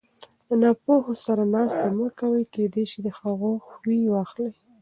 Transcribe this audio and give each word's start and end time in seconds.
د 0.47 0.49
ناپوهو 0.61 1.13
سره 1.25 1.43
ناسته 1.53 1.87
مه 1.97 2.07
کوئ! 2.19 2.43
کېداى 2.53 2.85
سي 2.91 2.99
د 3.05 3.07
هغو 3.19 3.51
خوى 3.69 3.99
واخلى! 4.13 4.49